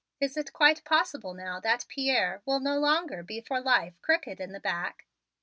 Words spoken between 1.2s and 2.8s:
now that Pierre will no